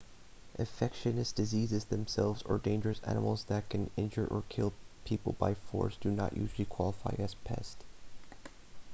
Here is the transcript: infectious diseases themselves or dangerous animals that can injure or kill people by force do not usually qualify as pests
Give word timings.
infectious 0.57 1.31
diseases 1.31 1.85
themselves 1.85 2.41
or 2.47 2.57
dangerous 2.57 2.99
animals 3.05 3.43
that 3.43 3.69
can 3.69 3.91
injure 3.95 4.25
or 4.25 4.41
kill 4.49 4.73
people 5.05 5.33
by 5.37 5.53
force 5.53 5.95
do 6.01 6.09
not 6.09 6.35
usually 6.35 6.65
qualify 6.65 7.13
as 7.19 7.35
pests 7.45 7.85